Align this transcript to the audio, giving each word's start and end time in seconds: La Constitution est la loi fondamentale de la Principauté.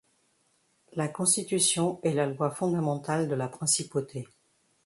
La 0.93 1.07
Constitution 1.09 1.99
est 2.01 2.13
la 2.15 2.25
loi 2.25 2.49
fondamentale 2.49 3.27
de 3.27 3.35
la 3.35 3.47
Principauté. 3.47 4.27